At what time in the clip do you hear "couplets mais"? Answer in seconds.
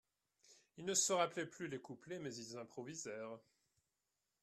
1.79-2.33